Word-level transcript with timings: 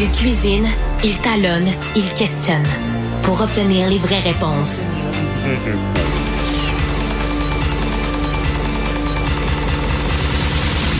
Il 0.00 0.10
cuisine, 0.12 0.66
il 1.04 1.16
talonne, 1.18 1.68
il 1.94 2.08
questionne 2.14 2.66
pour 3.22 3.40
obtenir 3.40 3.88
les 3.88 3.98
vraies 3.98 4.20
réponses. 4.20 4.78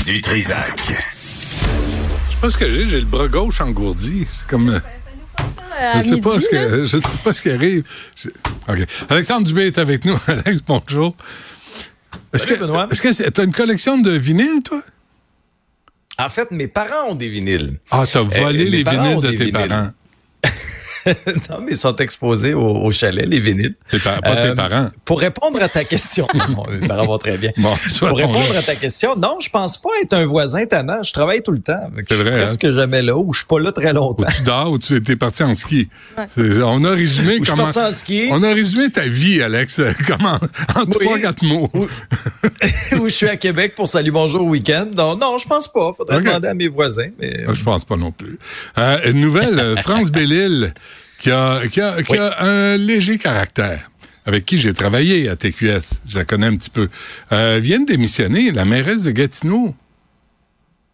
Du 0.07 0.21
Trisac. 0.21 0.81
Je 0.89 0.93
sais 0.93 2.39
pas 2.41 2.51
ce 2.51 2.57
que 2.57 2.71
j'ai, 2.71 2.89
j'ai 2.89 2.99
le 3.01 3.07
bras 3.07 3.29
gauche 3.29 3.61
engourdi. 3.61 4.27
C'est 4.35 4.47
comme. 4.49 4.71
euh, 4.71 4.81
Je 5.97 6.01
sais 6.01 6.21
pas 6.21 6.41
ce 6.41 6.49
que 6.49 6.85
je 6.85 6.97
sais 7.01 7.19
pas 7.23 7.33
ce 7.33 7.43
qui 7.43 7.51
arrive. 7.51 7.85
Je- 8.17 8.29
OK. 8.69 8.87
Alexandre 9.09 9.47
Dubé 9.47 9.67
est 9.67 9.79
avec 9.79 10.05
nous. 10.05 10.19
Alex, 10.27 10.63
bonjour. 10.67 11.15
Est-ce 12.33 12.45
Salut, 12.47 12.59
que 12.59 12.65
Benoît. 12.65 12.89
est-ce 12.91 13.03
que 13.03 13.13
c'est- 13.13 13.31
t'as 13.31 13.45
une 13.45 13.53
collection 13.53 13.99
de 13.99 14.11
vinyles, 14.13 14.63
toi? 14.65 14.83
En 16.21 16.29
fait, 16.29 16.51
mes 16.51 16.69
parents 16.69 17.11
ont 17.11 17.15
des 17.15 17.29
vinyles. 17.29 17.79
Ah, 17.91 18.03
t'as 18.11 18.21
volé 18.21 18.65
mes 18.65 18.71
les 18.71 18.83
vinyles 18.83 19.21
de 19.21 19.31
tes 19.31 19.37
vinyles. 19.47 19.53
parents. 19.53 19.91
non, 21.51 21.59
mais 21.63 21.73
ils 21.73 21.77
sont 21.77 21.95
exposés 21.97 22.55
au, 22.55 22.61
au 22.67 22.91
chalet, 22.91 23.27
les 23.27 23.41
vinyles. 23.41 23.75
Tes 23.89 23.99
pa- 23.99 24.21
pas 24.21 24.37
tes 24.37 24.49
Euh, 24.49 24.55
parents. 24.55 24.91
Pour 25.05 25.21
répondre 25.21 25.63
à 25.63 25.69
ta 25.69 25.85
question, 25.85 26.27
non, 26.35 26.65
mes 26.71 26.87
parents 26.87 27.07
vont 27.07 27.19
très 27.19 27.39
bien. 27.39 27.51
Bon, 27.57 27.75
pour 27.99 28.17
répondre 28.19 28.57
à 28.57 28.63
ta 28.63 28.75
question, 28.77 29.17
non, 29.17 29.39
je 29.41 29.49
pense 29.51 29.79
pas 29.81 29.91
être 30.03 30.13
un 30.15 30.27
voisin 30.27 30.67
tannant. 30.67 31.03
Je 31.03 31.13
travaille 31.13 31.43
tout 31.43 31.53
le 31.53 31.61
temps. 31.61 31.91
C'est 31.97 32.11
je 32.11 32.15
suis 32.15 32.23
vrai, 32.25 32.33
hein? 32.35 32.45
presque 32.45 32.71
jamais 32.71 33.03
là 33.03 33.17
ou 33.17 33.33
je 33.33 33.39
suis 33.39 33.47
pas 33.47 33.59
là 33.61 33.73
très 33.73 33.91
Ou 33.93 33.95
longtemps. 33.95 34.27
tu 34.37 34.43
dors 34.43 34.71
ou 34.71 34.79
tu 34.79 34.97
étais 34.97 35.17
parti 35.17 35.43
en 35.43 35.55
ski. 35.55 35.89
C'est- 36.35 36.63
On 36.63 36.85
a 36.85 36.91
résumé 36.91 37.35
Ou 37.39 37.39
je 37.39 37.45
suis 37.45 37.51
comment. 37.53 37.65
parti 37.65 37.79
en 37.81 37.93
ski. 37.93 38.29
On 38.31 38.43
a 38.43 38.53
résumé 38.53 38.91
ta 38.91 39.03
vie, 39.03 39.43
Alex. 39.43 39.81
Comment 40.07 40.39
en 40.75 40.83
Oui. 40.83 40.91
trois, 41.01 41.19
quatre 41.19 41.43
mots. 41.43 41.71
Ou, 41.75 41.87
ou 42.99 43.05
je 43.09 43.15
suis 43.15 43.29
à 43.29 43.37
Québec 43.37 43.75
pour 43.75 43.89
Salut 43.89 44.11
Bonjour 44.11 44.45
Week-end. 44.47 44.87
Non, 44.97 45.17
non, 45.17 45.39
je 45.39 45.47
pense 45.47 45.67
pas. 45.73 45.93
Faudrait 45.97 46.21
demander 46.21 46.49
à 46.49 46.55
mes 46.55 46.69
voisins. 46.69 47.09
Mais... 47.19 47.45
Ah, 47.49 47.53
Je 47.55 47.63
pense 47.63 47.85
pas 47.85 47.97
non 47.97 48.13
plus. 48.13 48.39
Euh, 48.79 48.99
une 49.11 49.21
nouvelle, 49.21 49.59
euh, 49.59 49.77
France 49.77 50.11
Bellil, 50.11 50.73
qui 51.21 51.31
a, 51.31 51.61
qui, 51.71 51.81
a, 51.81 52.03
qui 52.03 52.13
Oui. 52.13 52.19
a 52.19 52.43
un 52.45 52.77
léger 52.77 53.19
caractère, 53.19 53.91
avec 54.27 54.45
qui 54.47 54.57
j'ai 54.57 54.75
travaillé 54.75 55.29
à 55.29 55.37
TQS, 55.37 56.01
je 56.09 56.17
la 56.17 56.25
connais 56.25 56.47
un 56.47 56.57
petit 56.57 56.71
peu, 56.71 56.89
euh, 57.33 57.61
vient 57.63 57.81
de 57.81 57.87
démissionner, 57.87 58.51
la 58.51 58.65
mairesse 58.65 59.03
de 59.03 59.11
Gatineau. 59.13 59.75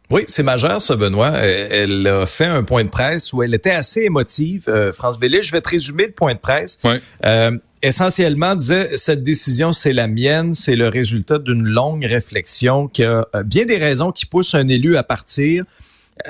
Oui, 0.09 0.23
c'est 0.29 0.45
majeur, 0.45 0.81
ça, 0.81 0.95
Benoît. 0.95 1.33
Euh, 1.35 1.69
Elle 1.71 2.07
a 2.07 2.27
fait 2.27 2.45
un 2.47 2.63
point 2.63 2.85
de 2.85 2.89
presse 2.89 3.33
où 3.33 3.43
elle 3.43 3.55
était 3.55 3.71
assez 3.73 4.03
émotive. 4.03 4.67
Euh, 4.69 4.93
France 4.93 5.19
Bellil, 5.19 5.43
je 5.43 5.51
vais 5.51 5.61
te 5.61 5.69
résumer 5.71 6.07
le 6.07 6.13
point 6.13 6.33
de 6.35 6.39
presse. 6.39 6.79
Ouais. 6.85 7.01
Euh, 7.25 7.51
essentiellement, 7.83 8.55
disait 8.55 8.97
cette 8.97 9.25
décision, 9.25 9.73
c'est 9.73 9.93
la 9.93 10.07
mienne, 10.07 10.55
c'est 10.55 10.77
le 10.77 10.89
résultat 10.89 11.39
d'une 11.41 11.65
longue 11.65 12.05
réflexion 12.05 12.87
qui 12.87 13.03
a 13.03 13.27
euh, 13.35 13.43
bien 13.43 13.65
des 13.65 13.79
raisons 13.79 14.13
qui 14.13 14.27
poussent 14.27 14.55
un 14.55 14.69
élu 14.69 14.97
à 14.97 15.03
partir. 15.03 15.65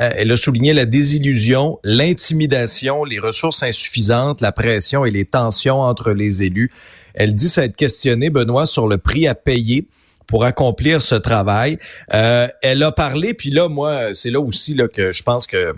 Euh, 0.01 0.11
elle 0.17 0.33
a 0.33 0.37
souligné 0.37 0.73
la 0.73 0.85
désillusion, 0.85 1.79
l'intimidation, 1.85 3.05
les 3.05 3.19
ressources 3.19 3.63
insuffisantes, 3.63 4.41
la 4.41 4.53
pression 4.53 5.05
et 5.05 5.11
les 5.11 5.25
tensions 5.25 5.81
entre 5.81 6.13
les 6.13 6.43
élus. 6.43 6.71
Elle 7.15 7.35
dit 7.35 7.49
s'être 7.49 7.77
questionnée, 7.77 8.31
Benoît, 8.31 8.67
sur 8.67 8.89
le 8.89 8.99
prix 8.99 9.27
à 9.27 9.35
payer 9.35 9.87
pour 10.27 10.45
accomplir 10.45 11.03
ce 11.03 11.15
travail. 11.15 11.79
Euh, 12.13 12.49
elle 12.63 12.83
a 12.83 12.93
parlé, 12.93 13.33
puis 13.33 13.51
là, 13.51 13.69
moi, 13.69 14.13
c'est 14.13 14.31
là 14.31 14.41
aussi 14.41 14.75
là, 14.75 14.89
que 14.89 15.13
je 15.13 15.23
pense 15.23 15.47
que 15.47 15.73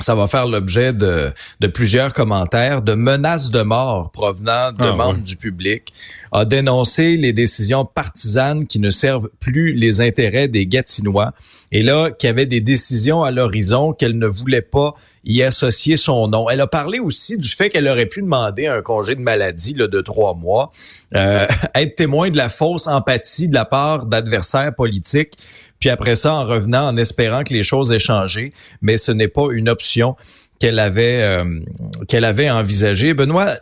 ça 0.00 0.14
va 0.14 0.26
faire 0.26 0.46
l'objet 0.46 0.92
de, 0.92 1.32
de 1.60 1.66
plusieurs 1.66 2.12
commentaires, 2.12 2.82
de 2.82 2.94
menaces 2.94 3.50
de 3.50 3.62
mort 3.62 4.10
provenant 4.10 4.72
de 4.72 4.84
Ah, 4.84 4.92
membres 4.92 5.22
du 5.22 5.36
public, 5.36 5.92
a 6.32 6.44
dénoncé 6.44 7.16
les 7.16 7.32
décisions 7.32 7.84
partisanes 7.84 8.66
qui 8.66 8.78
ne 8.78 8.90
servent 8.90 9.30
plus 9.40 9.72
les 9.72 10.00
intérêts 10.00 10.48
des 10.48 10.66
Gatinois, 10.66 11.32
et 11.72 11.82
là, 11.82 12.10
qu'il 12.10 12.26
y 12.26 12.30
avait 12.30 12.46
des 12.46 12.60
décisions 12.60 13.22
à 13.24 13.30
l'horizon 13.30 13.92
qu'elle 13.92 14.18
ne 14.18 14.26
voulait 14.26 14.62
pas 14.62 14.94
y 15.26 15.42
associer 15.42 15.96
son 15.96 16.28
nom. 16.28 16.48
Elle 16.48 16.60
a 16.60 16.66
parlé 16.66 17.00
aussi 17.00 17.36
du 17.36 17.48
fait 17.48 17.68
qu'elle 17.68 17.88
aurait 17.88 18.06
pu 18.06 18.22
demander 18.22 18.68
un 18.68 18.80
congé 18.80 19.16
de 19.16 19.20
maladie 19.20 19.74
là, 19.74 19.88
de 19.88 20.00
trois 20.00 20.34
mois, 20.34 20.70
euh, 21.14 21.46
être 21.74 21.96
témoin 21.96 22.30
de 22.30 22.36
la 22.36 22.48
fausse 22.48 22.86
empathie 22.86 23.48
de 23.48 23.54
la 23.54 23.64
part 23.64 24.06
d'adversaires 24.06 24.74
politiques, 24.74 25.34
puis 25.80 25.90
après 25.90 26.14
ça, 26.14 26.34
en 26.34 26.46
revenant, 26.46 26.88
en 26.88 26.96
espérant 26.96 27.42
que 27.44 27.52
les 27.52 27.62
choses 27.62 27.92
aient 27.92 27.98
changé, 27.98 28.52
mais 28.80 28.96
ce 28.96 29.12
n'est 29.12 29.28
pas 29.28 29.48
une 29.50 29.68
option 29.68 30.16
qu'elle 30.58 30.78
avait 30.78 31.22
euh, 31.22 31.60
qu'elle 32.08 32.24
avait 32.24 32.48
envisagée. 32.48 33.12
Benoît, 33.12 33.58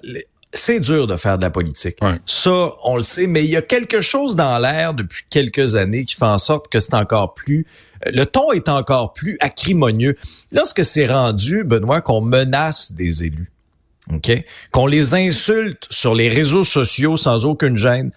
c'est 0.55 0.81
dur 0.81 1.07
de 1.07 1.17
faire 1.17 1.37
de 1.37 1.43
la 1.43 1.51
politique. 1.51 1.97
Ouais. 2.01 2.19
Ça, 2.27 2.71
on 2.85 2.97
le 2.97 3.03
sait, 3.03 3.27
mais 3.27 3.45
il 3.45 3.51
y 3.51 3.57
a 3.57 3.63
quelque 3.63 4.01
chose 4.01 4.37
dans 4.37 4.59
l'air 4.59 4.95
depuis 4.95 5.25
quelques 5.29 5.75
années 5.77 6.05
qui 6.05 6.15
fait 6.15 6.25
en 6.25 6.39
sorte 6.39 6.69
que 6.69 6.81
c'est 6.81 6.95
encore 6.95 7.35
plus, 7.35 7.67
le 8.07 8.25
ton 8.25 8.53
est 8.53 8.69
encore 8.69 9.13
plus 9.13 9.37
acrimonieux. 9.41 10.17
Lorsque 10.53 10.85
c'est 10.85 11.07
rendu, 11.07 11.65
Benoît, 11.65 12.01
qu'on 12.01 12.21
menace 12.21 12.93
des 12.93 13.25
élus, 13.25 13.51
ok, 14.13 14.45
qu'on 14.71 14.87
les 14.87 15.15
insulte 15.15 15.87
sur 15.91 16.15
les 16.15 16.29
réseaux 16.29 16.65
sociaux 16.65 17.17
sans 17.17 17.45
aucune 17.45 17.77
gêne, 17.77 18.11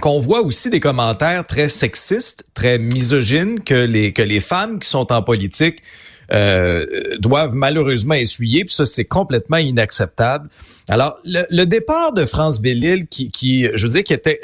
qu'on 0.00 0.18
voit 0.18 0.42
aussi 0.42 0.70
des 0.70 0.80
commentaires 0.80 1.46
très 1.46 1.68
sexistes, 1.68 2.46
très 2.54 2.78
misogynes 2.78 3.60
que 3.60 3.74
les 3.74 4.12
que 4.12 4.22
les 4.22 4.40
femmes 4.40 4.80
qui 4.80 4.88
sont 4.88 5.12
en 5.12 5.22
politique 5.22 5.82
euh, 6.32 6.86
doivent 7.18 7.54
malheureusement 7.54 8.14
essuyer. 8.14 8.64
Puis 8.64 8.74
ça, 8.74 8.84
c'est 8.84 9.04
complètement 9.04 9.56
inacceptable. 9.56 10.48
Alors, 10.90 11.18
le, 11.24 11.44
le 11.50 11.64
départ 11.64 12.12
de 12.12 12.24
France 12.24 12.60
Bellil, 12.60 13.06
qui, 13.06 13.30
qui, 13.30 13.68
je 13.74 13.86
veux 13.86 13.92
dire, 13.92 14.04
qui 14.04 14.12
était, 14.12 14.40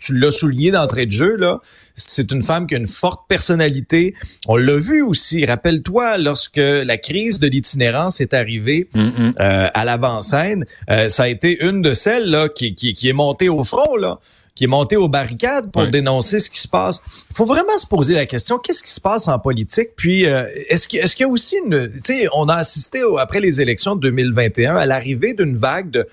tu 0.00 0.16
l'as 0.16 0.30
souligné 0.30 0.70
d'entrée 0.70 1.06
de 1.06 1.12
jeu 1.12 1.36
là, 1.36 1.60
c'est 1.96 2.30
une 2.30 2.42
femme 2.42 2.66
qui 2.66 2.74
a 2.74 2.78
une 2.78 2.86
forte 2.86 3.22
personnalité. 3.26 4.14
On 4.46 4.56
l'a 4.56 4.76
vu 4.76 5.02
aussi. 5.02 5.44
Rappelle-toi 5.44 6.18
lorsque 6.18 6.56
la 6.58 6.98
crise 6.98 7.38
de 7.38 7.46
l'itinérance 7.46 8.20
est 8.20 8.34
arrivée 8.34 8.88
euh, 8.94 9.32
à 9.72 9.84
l'avant-scène, 9.84 10.66
euh, 10.90 11.08
ça 11.08 11.24
a 11.24 11.28
été 11.28 11.58
une 11.64 11.80
de 11.82 11.94
celles 11.94 12.30
là 12.30 12.48
qui, 12.48 12.74
qui, 12.74 12.92
qui 12.92 13.08
est 13.08 13.14
montée 13.14 13.48
au 13.48 13.64
front 13.64 13.96
là 13.96 14.18
qui 14.56 14.64
est 14.64 14.68
montée 14.68 14.96
aux 14.96 15.08
barricades 15.08 15.70
pour 15.70 15.82
dénoncer 15.86 16.40
ce 16.40 16.50
qui 16.50 16.58
se 16.60 16.66
passe. 16.66 17.00
Il 17.30 17.36
faut 17.36 17.44
vraiment 17.44 17.76
se 17.78 17.86
poser 17.86 18.14
la 18.14 18.26
question 18.26 18.58
qu'est-ce 18.58 18.82
qui 18.82 18.90
se 18.90 19.00
passe 19.00 19.28
en 19.28 19.38
politique? 19.38 19.90
Puis 19.94 20.26
euh, 20.26 20.46
est-ce 20.68 20.88
qu'il 20.88 20.98
y 21.00 21.22
a 21.22 21.28
aussi 21.28 21.56
une 21.64 21.92
tu 21.92 22.00
sais 22.04 22.26
on 22.34 22.48
a 22.48 22.54
assisté 22.56 23.04
au- 23.04 23.18
après 23.18 23.38
les 23.40 23.60
élections 23.60 23.94
de 23.94 24.00
2021 24.00 24.74
à 24.74 24.86
l'arrivée 24.86 25.34
d'une 25.34 25.56
vague 25.56 25.90
de 25.90 26.06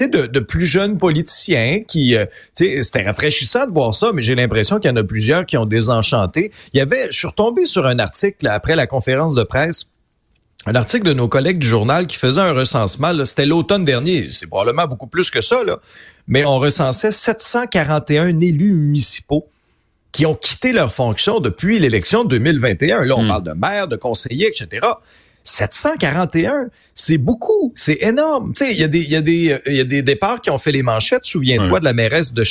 de, 0.00 0.26
de 0.26 0.40
plus 0.40 0.64
jeunes 0.64 0.96
politiciens 0.96 1.80
qui, 1.86 2.16
euh, 2.16 2.24
c'était 2.54 3.02
rafraîchissant 3.02 3.66
de 3.66 3.72
voir 3.72 3.94
ça, 3.94 4.12
mais 4.14 4.22
j'ai 4.22 4.34
l'impression 4.34 4.78
qu'il 4.78 4.88
y 4.88 4.92
en 4.94 4.96
a 4.96 5.04
plusieurs 5.04 5.44
qui 5.44 5.58
ont 5.58 5.66
désenchanté. 5.66 6.52
Il 6.72 6.78
y 6.78 6.80
avait, 6.80 7.08
je 7.10 7.18
suis 7.18 7.26
retombé 7.26 7.66
sur 7.66 7.86
un 7.86 7.98
article 7.98 8.46
après 8.46 8.76
la 8.76 8.86
conférence 8.86 9.34
de 9.34 9.42
presse 9.42 9.90
un 10.66 10.74
article 10.74 11.04
de 11.04 11.14
nos 11.14 11.28
collègues 11.28 11.58
du 11.58 11.66
journal 11.66 12.06
qui 12.06 12.16
faisait 12.16 12.40
un 12.40 12.52
recensement. 12.52 13.12
C'était 13.24 13.46
l'automne 13.46 13.84
dernier. 13.84 14.30
C'est 14.30 14.46
probablement 14.46 14.86
beaucoup 14.86 15.06
plus 15.06 15.30
que 15.30 15.40
ça, 15.40 15.62
là. 15.64 15.78
Mais 16.28 16.44
on 16.44 16.58
recensait 16.58 17.12
741 17.12 18.40
élus 18.40 18.74
municipaux 18.74 19.48
qui 20.12 20.26
ont 20.26 20.34
quitté 20.34 20.72
leur 20.72 20.92
fonction 20.92 21.40
depuis 21.40 21.78
l'élection 21.78 22.24
de 22.24 22.30
2021. 22.30 23.04
Là, 23.04 23.14
on 23.16 23.26
parle 23.26 23.44
de 23.44 23.52
maires, 23.52 23.88
de 23.88 23.96
conseillers, 23.96 24.48
etc. 24.48 24.86
741, 25.42 26.68
c'est 26.94 27.18
beaucoup, 27.18 27.72
c'est 27.76 27.98
énorme. 28.02 28.52
Tu 28.56 28.64
sais, 28.66 28.72
il 28.72 28.78
y 28.80 28.84
a 28.84 28.88
des, 28.88 29.00
il 29.00 29.10
y 29.10 29.16
a 29.16 29.20
des, 29.20 29.58
il 29.66 29.74
y 29.74 29.80
a 29.80 29.84
des 29.84 30.02
départs 30.02 30.40
qui 30.40 30.50
ont 30.50 30.58
fait 30.58 30.72
les 30.72 30.82
manchettes. 30.82 31.24
Souviens-toi 31.24 31.80
de 31.80 31.84
la 31.84 31.92
mairesse 31.92 32.34
de 32.34 32.44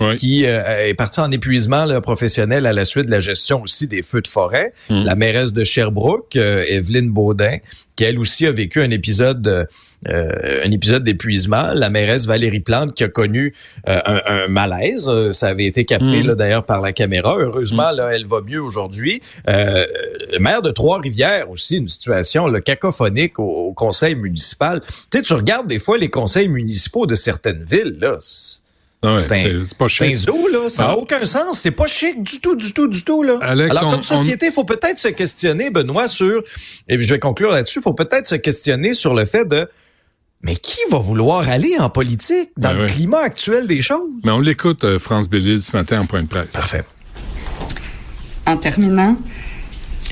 Ouais. 0.00 0.14
qui 0.16 0.46
euh, 0.46 0.86
est 0.88 0.94
partie 0.94 1.20
en 1.20 1.30
épuisement 1.30 1.84
là, 1.84 2.00
professionnel 2.00 2.66
à 2.66 2.72
la 2.72 2.84
suite 2.84 3.06
de 3.06 3.10
la 3.10 3.20
gestion 3.20 3.62
aussi 3.62 3.86
des 3.86 4.02
feux 4.02 4.20
de 4.22 4.28
forêt. 4.28 4.72
Mm. 4.90 5.04
La 5.04 5.14
mairesse 5.14 5.52
de 5.52 5.64
Sherbrooke, 5.64 6.34
euh, 6.36 6.64
Evelyne 6.66 7.10
Baudin, 7.10 7.58
qui 7.94 8.04
elle 8.04 8.18
aussi 8.18 8.46
a 8.46 8.52
vécu 8.52 8.80
un 8.80 8.90
épisode, 8.90 9.42
de- 9.42 9.66
euh, 10.08 10.62
un 10.64 10.70
épisode 10.70 11.02
d'épuisement. 11.04 11.72
La 11.74 11.90
mairesse 11.90 12.26
Valérie 12.26 12.60
Plante, 12.60 12.94
qui 12.94 13.04
a 13.04 13.08
connu 13.08 13.52
euh, 13.88 13.98
un, 14.04 14.20
un 14.26 14.48
malaise. 14.48 15.10
Ça 15.32 15.48
avait 15.48 15.66
été 15.66 15.84
capté 15.84 16.22
Mm. 16.22 16.26
là 16.28 16.34
d'ailleurs 16.34 16.64
par 16.64 16.80
la 16.80 16.92
caméra. 16.92 17.36
Heureusement, 17.38 17.90
là, 17.90 18.10
elle 18.14 18.26
va 18.26 18.40
mieux 18.40 18.62
aujourd'hui. 18.62 19.20
Euh, 19.48 19.84
maire 20.40 20.62
de 20.62 20.70
Trois-Rivières 20.70 21.50
aussi, 21.50 21.76
une 21.76 21.88
situation 21.88 22.07
là, 22.48 22.60
cacophonique 22.60 23.38
au, 23.38 23.68
au 23.68 23.72
conseil 23.72 24.14
municipal. 24.14 24.80
Tu 25.10 25.18
sais, 25.18 25.22
tu 25.22 25.32
regardes 25.34 25.66
des 25.66 25.78
fois 25.78 25.98
les 25.98 26.08
conseils 26.10 26.48
municipaux 26.48 27.06
de 27.06 27.14
certaines 27.14 27.64
villes, 27.64 27.96
là. 28.00 28.16
c'est- 28.20 28.60
Ah 29.00 29.14
ouais, 29.14 29.20
c'est 29.20 29.52
un- 29.54 29.64
pas 29.78 29.86
zoo, 30.16 30.48
là. 30.52 30.68
Ça 30.68 30.82
n'a 30.84 30.88
Ah. 30.90 30.96
aucun 30.96 31.24
sens. 31.24 31.60
C'est 31.60 31.70
pas 31.70 31.86
chic 31.86 32.20
du 32.20 32.40
tout, 32.40 32.56
du 32.56 32.72
tout, 32.72 32.88
du 32.88 33.04
tout, 33.04 33.22
là. 33.22 33.38
Alex, 33.42 33.70
Alors, 33.76 33.88
on- 33.88 33.92
comme 33.92 34.02
société, 34.02 34.46
il 34.46 34.52
faut 34.52 34.64
peut-être 34.64 34.98
se 34.98 35.06
questionner, 35.08 35.70
Benoît, 35.70 36.08
sur, 36.08 36.42
et 36.88 36.96
puis 36.98 37.06
je 37.06 37.14
vais 37.14 37.20
conclure 37.20 37.52
là-dessus, 37.52 37.78
il 37.78 37.82
faut 37.82 37.94
peut-être 37.94 38.26
se 38.26 38.34
questionner 38.34 38.94
sur 38.94 39.14
le 39.14 39.24
fait 39.24 39.44
de, 39.46 39.68
mais 40.42 40.56
qui 40.56 40.80
va 40.90 40.98
vouloir 40.98 41.48
aller 41.48 41.76
en 41.78 41.90
politique 41.90 42.50
dans 42.56 42.70
Ben 42.70 42.74
le 42.76 42.80
ouais. 42.82 42.86
climat 42.88 43.18
actuel 43.20 43.68
des 43.68 43.82
choses? 43.82 44.10
Mais 44.24 44.32
on 44.32 44.40
l'écoute, 44.40 44.82
euh, 44.82 44.98
France 44.98 45.28
Bellil, 45.28 45.62
ce 45.62 45.76
matin 45.76 46.00
en 46.00 46.06
point 46.06 46.22
de 46.22 46.28
presse. 46.28 46.50
Parfait. 46.52 46.82
En 48.46 48.56
terminant, 48.56 49.16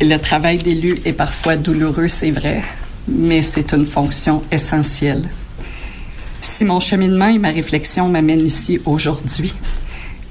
le 0.00 0.16
travail 0.19 0.58
d'élu 0.58 0.98
est 1.04 1.12
parfois 1.12 1.56
douloureux, 1.56 2.08
c'est 2.08 2.31
vrai, 2.31 2.62
mais 3.08 3.40
c'est 3.40 3.72
une 3.72 3.87
fonction 3.87 4.43
essentielle. 4.52 5.28
Si 6.43 6.64
mon 6.64 6.81
cheminement 6.81 7.28
et 7.28 7.38
ma 7.38 7.50
réflexion 7.50 8.08
m'amènent 8.08 8.46
ici 8.46 8.78
aujourd'hui, 8.84 9.54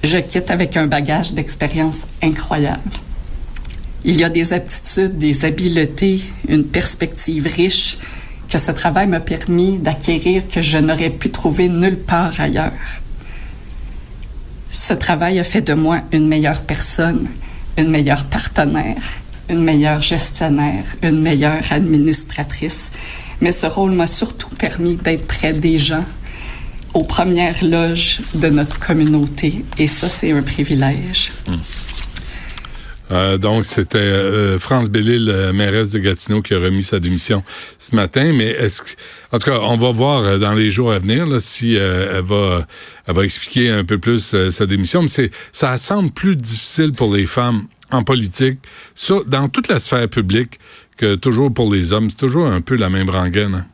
je 0.03 0.17
quitte 0.19 0.51
avec 0.51 0.77
un 0.77 0.85
bagage 0.85 1.33
d'expérience 1.33 1.97
incroyable. 2.21 2.91
Il 4.03 4.15
y 4.15 4.23
a 4.23 4.29
des 4.29 4.53
aptitudes, 4.53 5.17
des 5.17 5.45
habiletés, 5.45 6.21
une 6.47 6.63
perspective 6.63 7.47
riche 7.47 7.97
que 8.47 8.59
ce 8.59 8.71
travail 8.71 9.07
m'a 9.07 9.19
permis 9.19 9.79
d'acquérir 9.79 10.47
que 10.47 10.61
je 10.61 10.77
n'aurais 10.77 11.09
pu 11.09 11.31
trouver 11.31 11.69
nulle 11.69 11.97
part 11.97 12.39
ailleurs. 12.39 12.71
Ce 14.69 14.93
travail 14.93 15.39
a 15.39 15.43
fait 15.43 15.61
de 15.61 15.73
moi 15.73 16.01
une 16.11 16.27
meilleure 16.27 16.61
personne, 16.61 17.27
une 17.77 17.89
meilleure 17.89 18.25
partenaire, 18.25 19.01
une 19.49 19.63
meilleure 19.63 20.01
gestionnaire, 20.01 20.85
une 21.01 21.21
meilleure 21.21 21.63
administratrice. 21.71 22.91
Mais 23.41 23.51
ce 23.51 23.67
rôle 23.67 23.91
m'a 23.91 24.07
surtout 24.07 24.49
permis 24.49 24.95
d'être 24.95 25.27
près 25.27 25.53
des 25.53 25.77
gens, 25.77 26.05
aux 26.93 27.03
premières 27.03 27.63
loges 27.63 28.21
de 28.35 28.47
notre 28.47 28.79
communauté. 28.79 29.65
Et 29.77 29.87
ça, 29.87 30.09
c'est 30.09 30.31
un 30.31 30.41
privilège. 30.41 31.31
Hmm. 31.47 31.55
Euh, 33.11 33.37
donc, 33.37 33.65
c'était 33.65 33.97
euh, 33.97 34.57
France 34.57 34.89
Bellil, 34.89 35.29
euh, 35.29 35.53
mairesse 35.53 35.91
de 35.91 35.99
Gatineau, 35.99 36.41
qui 36.41 36.53
a 36.53 36.59
remis 36.59 36.83
sa 36.83 36.99
démission 36.99 37.43
ce 37.77 37.95
matin. 37.95 38.31
Mais 38.33 38.47
est-ce 38.47 38.81
que, 38.81 38.89
en 39.31 39.39
tout 39.39 39.51
cas, 39.51 39.59
on 39.61 39.77
va 39.77 39.91
voir 39.91 40.23
euh, 40.23 40.37
dans 40.37 40.53
les 40.53 40.71
jours 40.71 40.91
à 40.91 40.99
venir 40.99 41.27
si 41.39 41.75
elle 41.75 42.23
va, 42.23 42.65
elle 43.05 43.15
va 43.15 43.23
expliquer 43.23 43.69
un 43.69 43.83
peu 43.83 43.97
plus 43.97 44.35
sa 44.49 44.65
démission. 44.65 45.03
Mais 45.03 45.29
ça 45.51 45.77
semble 45.77 46.11
plus 46.11 46.35
difficile 46.35 46.93
pour 46.93 47.13
les 47.13 47.25
femmes 47.25 47.65
en 47.95 48.03
politique, 48.03 48.59
ça, 48.93 49.15
dans 49.25 49.49
toute 49.49 49.67
la 49.67 49.79
sphère 49.79 50.07
publique, 50.07 50.59
que 50.97 51.15
toujours 51.15 51.53
pour 51.53 51.73
les 51.73 51.93
hommes. 51.93 52.09
C'est 52.09 52.17
toujours 52.17 52.47
un 52.47 52.61
peu 52.61 52.75
la 52.75 52.89
même 52.89 53.09
rengaine. 53.09 53.55
Hein. 53.55 53.65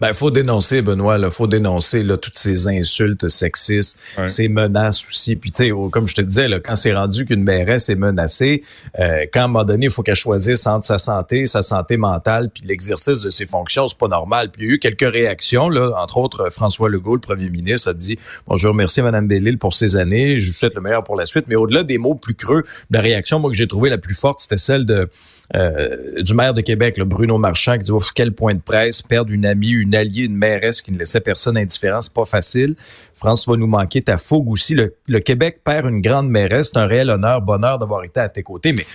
Ben, 0.00 0.12
faut 0.12 0.30
dénoncer, 0.30 0.80
Benoît, 0.80 1.18
là. 1.18 1.28
Faut 1.30 1.48
dénoncer, 1.48 2.04
là, 2.04 2.16
toutes 2.16 2.38
ces 2.38 2.68
insultes 2.68 3.26
sexistes, 3.26 3.98
ces 4.26 4.48
menaces 4.48 5.04
aussi. 5.08 5.34
Puis, 5.34 5.50
tu 5.50 5.64
sais, 5.64 5.72
comme 5.90 6.06
je 6.06 6.14
te 6.14 6.20
disais, 6.20 6.46
là, 6.46 6.60
quand 6.60 6.76
c'est 6.76 6.94
rendu 6.94 7.26
qu'une 7.26 7.42
mairesse 7.42 7.88
est 7.88 7.96
menacée, 7.96 8.62
euh, 9.00 9.26
quand 9.32 9.40
à 9.40 9.44
un 9.44 9.48
moment 9.48 9.64
donné, 9.64 9.86
il 9.86 9.90
faut 9.90 10.02
qu'elle 10.02 10.14
choisisse 10.14 10.68
entre 10.68 10.84
sa 10.84 10.98
santé, 10.98 11.48
sa 11.48 11.62
santé 11.62 11.96
mentale, 11.96 12.48
puis 12.48 12.62
l'exercice 12.64 13.20
de 13.20 13.30
ses 13.30 13.44
fonctions, 13.44 13.88
c'est 13.88 13.98
pas 13.98 14.06
normal. 14.06 14.50
Puis, 14.52 14.62
il 14.62 14.68
y 14.68 14.70
a 14.70 14.74
eu 14.74 14.78
quelques 14.78 15.12
réactions, 15.12 15.68
là. 15.68 15.90
Entre 16.00 16.18
autres, 16.18 16.48
François 16.50 16.88
Legault, 16.88 17.16
le 17.16 17.20
premier 17.20 17.50
ministre, 17.50 17.90
a 17.90 17.94
dit, 17.94 18.18
bon, 18.46 18.54
je 18.54 18.68
remercie 18.68 19.02
Mme 19.02 19.26
Bellil 19.26 19.58
pour 19.58 19.74
ces 19.74 19.96
années. 19.96 20.38
Je 20.38 20.48
vous 20.48 20.52
souhaite 20.52 20.76
le 20.76 20.80
meilleur 20.80 21.02
pour 21.02 21.16
la 21.16 21.26
suite. 21.26 21.46
Mais 21.48 21.56
au-delà 21.56 21.82
des 21.82 21.98
mots 21.98 22.14
plus 22.14 22.34
creux, 22.34 22.62
la 22.90 23.00
réaction, 23.00 23.40
moi, 23.40 23.50
que 23.50 23.56
j'ai 23.56 23.66
trouvé 23.66 23.90
la 23.90 23.98
plus 23.98 24.14
forte, 24.14 24.40
c'était 24.40 24.58
celle 24.58 24.86
de, 24.86 25.08
euh, 25.56 26.22
du 26.22 26.34
maire 26.34 26.54
de 26.54 26.60
Québec, 26.60 26.98
le 26.98 27.04
Bruno 27.04 27.38
Marchand, 27.38 27.78
qui 27.78 27.84
dit, 27.84 27.90
oh, 27.90 28.00
quel 28.14 28.32
point 28.32 28.54
de 28.54 28.60
presse, 28.60 29.02
perdre 29.02 29.32
une 29.32 29.46
amie, 29.46 29.70
une 29.70 29.87
alliée, 29.94 30.24
une 30.24 30.36
mairesse 30.36 30.82
qui 30.82 30.92
ne 30.92 30.98
laissait 30.98 31.20
personne 31.20 31.56
indifférent, 31.56 32.00
c'est 32.00 32.14
pas 32.14 32.24
facile. 32.24 32.74
France 33.14 33.48
va 33.48 33.56
nous 33.56 33.66
manquer 33.66 34.02
ta 34.02 34.16
fougue 34.16 34.48
aussi. 34.50 34.74
Le, 34.74 35.18
Québec 35.18 35.60
perd 35.64 35.86
une 35.86 36.00
grande 36.00 36.28
mairesse. 36.28 36.70
C'est 36.72 36.78
un 36.78 36.86
réel 36.86 37.10
honneur, 37.10 37.42
bonheur 37.42 37.78
d'avoir 37.78 38.04
été 38.04 38.20
à 38.20 38.28
tes 38.28 38.42
côtés. 38.42 38.72
Mais 38.72 38.86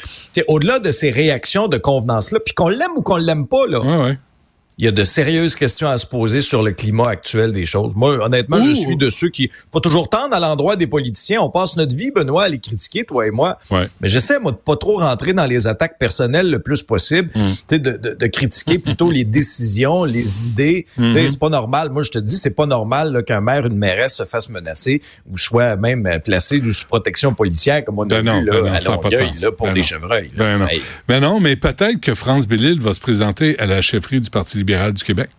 au-delà 0.47 0.79
de 0.79 0.91
ces 0.91 1.11
réactions 1.11 1.67
de 1.67 1.77
convenance-là, 1.77 2.39
puis 2.39 2.53
qu'on 2.53 2.69
l'aime 2.69 2.91
ou 2.95 3.01
qu'on 3.01 3.17
l'aime 3.17 3.47
pas, 3.47 3.67
là, 3.67 3.81
il 4.77 4.85
y 4.85 4.87
a 4.87 4.91
de 4.91 5.03
sérieuses 5.03 5.55
questions 5.55 5.87
à 5.87 5.97
se 5.97 6.05
poser 6.05 6.41
sur 6.41 6.63
le 6.63 6.71
climat 6.71 7.07
actuel 7.07 7.51
des 7.51 7.65
choses. 7.65 7.95
Moi, 7.95 8.23
honnêtement, 8.23 8.61
je 8.61 8.71
suis 8.71 8.95
de 8.95 9.09
ceux 9.09 9.29
qui 9.29 9.51
pas 9.71 9.79
toujours 9.79 10.09
tendre 10.09 10.33
à 10.35 10.39
l'endroit 10.39 10.75
des 10.75 10.87
politiciens. 10.87 11.41
On 11.41 11.49
passe 11.49 11.77
notre 11.77 11.95
vie, 11.95 12.11
Benoît, 12.11 12.43
à 12.43 12.49
les 12.49 12.59
critiquer, 12.59 13.03
toi 13.03 13.27
et 13.27 13.31
moi. 13.31 13.59
Mais 13.71 14.09
j'essaie, 14.09 14.39
moi, 14.39 14.51
de 14.51 14.57
pas 14.57 14.75
trop 14.75 14.97
rentrer 14.97 15.33
dans 15.33 15.45
les 15.45 15.67
attaques 15.67 15.97
personnelles 15.97 16.49
le 16.49 16.59
plus 16.59 16.81
possible. 16.81 17.29
Mm. 17.35 17.53
De, 17.69 17.77
de, 17.77 18.15
de, 18.19 18.27
critiquer 18.27 18.77
plutôt 18.77 19.09
les 19.09 19.23
décisions, 19.23 20.03
les 20.03 20.47
idées. 20.47 20.85
Mm-hmm. 20.97 21.29
C'est 21.29 21.39
pas 21.39 21.49
normal. 21.49 21.89
Moi, 21.89 22.03
je 22.03 22.11
te 22.11 22.19
dis, 22.19 22.35
c'est 22.35 22.55
pas 22.55 22.65
normal 22.65 23.23
qu'un 23.25 23.41
maire, 23.41 23.65
une 23.65 23.77
mairesse 23.77 24.15
se 24.15 24.25
fasse 24.25 24.49
menacer 24.49 25.01
ou 25.31 25.37
soit 25.37 25.75
même 25.75 26.07
placé 26.23 26.61
sous 26.71 26.85
protection 26.87 27.33
policière, 27.33 27.83
comme 27.83 27.99
on 27.99 28.03
a 28.03 28.21
ben 28.21 28.39
vu 28.39 28.45
là, 28.45 28.61
ben 28.61 28.73
à 28.73 28.79
Longueuil, 28.79 29.31
là, 29.41 29.51
pour 29.51 29.67
ben 29.67 29.73
des 29.73 29.83
chevreuils. 29.83 30.31
Ben 30.35 30.57
non. 30.57 30.67
Ben 31.07 31.19
non, 31.19 31.39
mais 31.39 31.55
peut-être 31.55 31.99
que 31.99 32.13
France 32.13 32.47
Bellil 32.47 32.79
va 32.79 32.93
se 32.93 32.99
présenter 32.99 33.57
à 33.59 33.65
la 33.65 33.81
chefferie 33.81 34.21
du 34.21 34.29
Parti 34.29 34.62
libéral 34.63 34.93
du 34.93 35.03
Québec? 35.03 35.29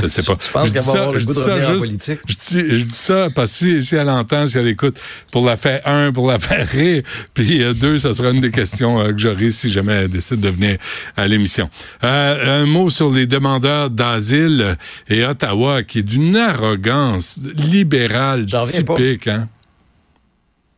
Je 0.00 0.06
sais 0.06 0.22
pas. 0.22 0.36
Tu 0.40 0.52
penses 0.52 0.72
qu'elle 0.72 0.82
va 0.82 0.92
avoir 0.92 1.12
le 1.12 1.20
goût 1.20 1.34
de 1.34 1.74
en 1.74 1.78
politique? 1.78 2.20
Je 2.28 2.34
dis, 2.34 2.76
je 2.76 2.84
dis, 2.84 2.94
ça 2.94 3.28
parce 3.34 3.50
que 3.58 3.80
si, 3.80 3.82
si 3.82 3.96
elle 3.96 4.08
entend, 4.08 4.46
si 4.46 4.58
elle 4.58 4.68
écoute, 4.68 4.98
pour 5.32 5.44
la 5.44 5.56
faire 5.56 5.80
un, 5.86 6.12
pour 6.12 6.28
la 6.28 6.38
faire 6.38 6.66
rire, 6.68 7.02
puis 7.34 7.62
euh, 7.62 7.72
deux, 7.72 7.98
ça 7.98 8.14
sera 8.14 8.30
une 8.30 8.40
des 8.40 8.50
questions 8.50 9.00
euh, 9.00 9.12
que 9.12 9.18
j'aurai 9.18 9.50
si 9.50 9.70
jamais 9.70 9.94
elle 9.94 10.08
décide 10.08 10.40
de 10.40 10.48
venir 10.48 10.78
à 11.16 11.26
l'émission. 11.26 11.68
Euh, 12.04 12.62
un 12.62 12.66
mot 12.66 12.90
sur 12.90 13.10
les 13.10 13.26
demandeurs 13.26 13.90
d'asile 13.90 14.76
et 15.08 15.24
Ottawa, 15.24 15.82
qui 15.82 16.00
est 16.00 16.02
d'une 16.02 16.36
arrogance 16.36 17.36
libérale 17.56 18.46
typique. 18.46 19.26
Hein? 19.26 19.48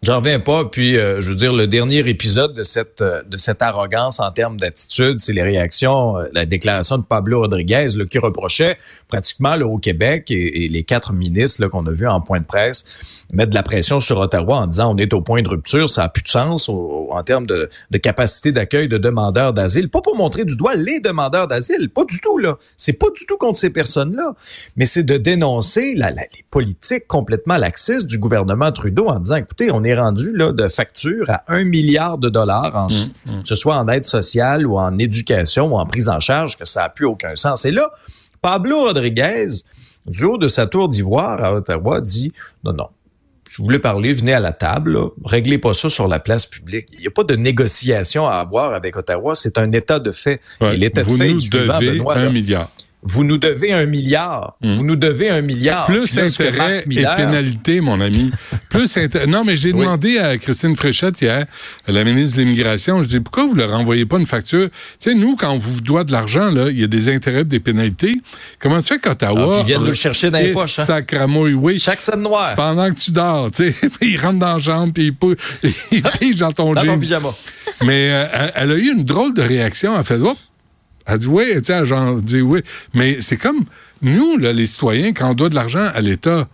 J'en 0.03 0.17
reviens 0.17 0.41
pas. 0.41 0.65
Puis, 0.65 0.97
euh, 0.97 1.21
je 1.21 1.29
veux 1.29 1.37
dire, 1.37 1.53
le 1.53 1.67
dernier 1.67 1.99
épisode 1.99 2.55
de 2.55 2.63
cette 2.63 3.03
euh, 3.03 3.21
de 3.29 3.37
cette 3.37 3.61
arrogance 3.61 4.19
en 4.19 4.31
termes 4.31 4.57
d'attitude, 4.57 5.21
c'est 5.21 5.35
les 5.35 5.43
réactions, 5.43 6.17
euh, 6.17 6.25
la 6.33 6.47
déclaration 6.47 6.97
de 6.97 7.03
Pablo 7.03 7.41
Rodriguez 7.41 7.89
là, 7.95 8.07
qui 8.07 8.19
reprochait 8.19 8.79
pratiquement 9.09 9.57
là, 9.57 9.67
au 9.67 9.77
Québec 9.77 10.31
et, 10.31 10.69
les 10.71 10.85
quatre 10.85 11.13
ministres 11.13 11.67
qu'on 11.67 11.85
a 11.85 11.91
vus 11.91 12.07
en 12.07 12.23
point 12.23 12.41
de 12.41 12.47
presse 12.47 13.27
mettre 13.31 13.51
de 13.51 13.55
la 13.55 13.63
pression 13.63 14.01
sur 14.01 14.19
Ottawa 14.19 14.57
en 14.57 14.67
disant 14.69 14.95
on 14.95 14.97
est 14.97 15.13
au 15.13 15.21
point 15.21 15.43
de 15.43 15.49
rupture, 15.49 15.91
ça 15.91 16.05
a 16.05 16.09
plus 16.09 16.23
de 16.23 16.29
sens 16.29 16.71
en 16.71 17.23
termes 17.23 17.47
de, 17.47 17.69
de 17.91 17.99
capacité 17.99 18.53
d'accueil 18.53 18.89
de 18.89 18.97
demandeurs 18.97 19.53
d'asile. 19.53 19.91
Pas 19.91 20.01
pour 20.01 20.17
montrer 20.17 20.47
du 20.47 20.57
doigt 20.57 20.75
les 20.75 21.01
demandeurs 21.01 21.47
d'asile, 21.47 21.91
pas 21.91 22.05
du 22.05 22.21
tout 22.21 22.39
là. 22.39 22.57
C'est 22.79 22.95
pas 22.95 23.09
du 23.15 23.27
tout 23.27 23.37
contre 23.37 23.59
ces 23.59 23.71
personnes-là, 23.71 24.35
mais 24.77 24.87
c'est 24.87 25.03
de 25.03 25.19
dénoncer 25.19 25.95
la, 25.95 26.11
les 26.11 26.45
politiques 26.51 27.07
complètement 27.07 27.59
laxistes 27.59 28.07
du 28.07 28.19
gouvernement 28.19 28.73
Trudeau 28.73 29.09
en 29.09 29.19
disant 29.21 29.37
écoutez, 29.37 29.71
on 29.71 29.85
est 29.85 29.90
rendu 29.95 30.33
là 30.33 30.53
de 30.53 30.69
factures 30.69 31.29
à 31.29 31.45
un 31.49 31.65
milliard 31.65 32.19
de 32.19 32.29
dollars, 32.29 32.75
en, 32.75 32.87
mmh, 32.87 33.33
mmh. 33.33 33.43
que 33.43 33.49
ce 33.49 33.55
soit 33.55 33.77
en 33.77 33.89
aide 33.89 34.05
sociale 34.05 34.67
ou 34.67 34.79
en 34.79 34.99
éducation 34.99 35.73
ou 35.73 35.79
en 35.79 35.87
prise 35.87 36.09
en 36.09 36.21
charge, 36.21 36.57
que 36.57 36.65
ça 36.65 36.85
a 36.85 36.89
plus 36.89 37.07
aucun 37.07 37.37
sens. 37.37 37.65
Et 37.65 37.71
là, 37.71 37.91
Pablo 38.43 38.81
Rodriguez, 38.81 39.47
du 40.07 40.25
haut 40.25 40.39
de 40.39 40.49
sa 40.49 40.67
tour 40.67 40.89
d'ivoire 40.89 41.43
à 41.43 41.55
Ottawa, 41.55 42.01
dit 42.01 42.33
non, 42.65 42.73
non, 42.73 42.89
si 43.51 43.57
vous 43.59 43.65
voulez 43.65 43.81
parler, 43.81 44.13
venez 44.13 44.33
à 44.33 44.39
la 44.39 44.53
table. 44.53 44.93
Là. 44.93 45.09
Réglez 45.25 45.59
pas 45.59 45.75
ça 45.75 45.89
sur 45.89 46.07
la 46.07 46.21
place 46.21 46.47
publique. 46.47 46.87
Il 46.93 47.01
n'y 47.01 47.07
a 47.09 47.11
pas 47.11 47.25
de 47.25 47.35
négociation 47.35 48.29
à 48.29 48.35
avoir 48.35 48.75
avec 48.75 48.97
Ottawa. 48.97 49.35
C'est 49.35 49.59
un 49.59 49.73
état 49.73 49.99
de 49.99 50.13
fait. 50.13 50.41
Et 50.61 50.77
l'état 50.77 51.03
de 51.03 51.09
fait 51.09 51.35
devez 51.35 52.01
un 52.01 52.31
milliard 52.31 52.71
vous 53.03 53.25
nous 53.25 53.39
devez 53.39 53.73
un 53.73 53.87
milliard. 53.87 54.57
Hmm. 54.61 54.75
Vous 54.75 54.85
nous 54.85 54.97
devez 54.97 55.31
un 55.31 55.41
milliard. 55.41 55.87
Plus 55.87 56.19
intérêt 56.19 56.85
et 56.91 57.05
pénalité, 57.17 57.81
mon 57.81 58.01
ami. 58.01 58.31
Plus 58.69 58.99
Non, 59.27 59.45
mais 59.45 59.57
j'ai 59.57 59.73
demandé 59.73 60.19
à 60.19 60.37
Christine 60.39 60.77
Fréchette 60.77 61.21
hier, 61.21 61.47
la 61.89 62.05
ministre 62.05 62.37
de 62.37 62.43
l'Immigration, 62.43 63.03
je 63.03 63.09
dis 63.09 63.21
pourquoi 63.21 63.47
vous 63.47 63.55
leur 63.55 63.73
envoyez 63.73 64.07
pas 64.07 64.19
une 64.19 64.27
facture? 64.27 64.69
Tu 64.69 65.11
sais, 65.11 65.15
nous, 65.15 65.37
quand 65.37 65.51
on 65.51 65.59
vous 65.59 65.81
doit 65.81 66.05
de 66.05 66.13
l'argent, 66.13 66.51
là, 66.51 66.69
il 66.71 66.79
y 66.79 66.85
a 66.85 66.87
des 66.87 67.09
intérêts 67.09 67.45
des 67.45 67.61
pénalités. 67.61 68.13
Comment 68.59 68.81
tu 68.81 68.89
fais 68.89 68.99
qu'Ottawa. 68.99 69.57
Ah, 69.57 69.61
ils 69.63 69.67
viennent 69.67 69.81
nous 69.81 69.87
le 69.89 69.95
chercher 69.95 70.31
dans 70.31 70.39
les 70.39 70.53
poches. 70.53 70.79
Hein? 70.79 70.85
Sacramouille, 70.85 71.55
oui. 71.55 71.79
Chaque 71.79 72.01
scène 72.01 72.23
noire. 72.23 72.55
Pendant 72.57 72.89
que 72.93 72.99
tu 72.99 73.11
dors, 73.11 73.51
tu 73.51 73.73
sais. 73.73 73.75
ils 74.03 74.19
rentrent 74.19 74.39
dans 74.39 74.55
la 74.55 74.59
chambre, 74.59 74.93
puis 74.93 75.13
ils, 75.93 76.03
pigent 76.21 76.37
dans 76.37 76.53
ton 76.53 76.75
dans 76.75 76.83
Ton 76.83 76.99
pyjama. 76.99 77.31
Mais 77.83 78.11
euh, 78.13 78.47
elle 78.55 78.73
a 78.73 78.75
eu 78.75 78.93
une 78.93 79.05
drôle 79.05 79.35
de 79.35 79.43
réaction. 79.43 79.97
Elle 79.99 80.05
fait, 80.05 80.19
elle 81.11 81.19
dit 81.19 81.27
oui, 81.27 81.45
tu 81.57 81.65
sais, 81.65 81.87
genre, 81.87 82.19
oui. 82.43 82.61
Mais 82.95 83.19
c'est 83.21 83.37
comme 83.37 83.65
nous, 84.03 84.37
les 84.39 84.67
citoyens, 84.67 85.13
quand 85.13 85.31
on 85.31 85.35
doit 85.35 85.49
de 85.49 85.55
l'argent 85.55 85.89
à 85.95 86.01
l'État, 86.01 86.49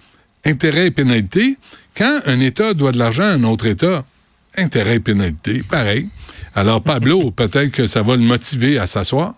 intérêt 0.45 0.87
et 0.87 0.91
pénalité, 0.91 1.57
quand 1.97 2.21
un 2.27 2.41
État 2.41 2.75
doit 2.75 2.93
de 2.93 2.99
l'argent 2.99 3.25
à 3.25 3.33
un 3.33 3.45
autre 3.45 3.67
État, 3.67 4.05
intérêt 4.57 4.97
et 4.97 5.01
pénalité, 5.01 5.63
pareil. 5.69 6.09
Alors, 6.55 6.83
Pablo, 6.83 7.31
peut-être 7.37 7.71
que 7.71 7.87
ça 7.87 8.03
va 8.03 8.17
le 8.17 8.23
motiver 8.23 8.79
à 8.79 8.87
s'asseoir. 8.87 9.35